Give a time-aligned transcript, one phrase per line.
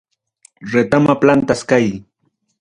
[0.75, 1.87] Retama plantas qay.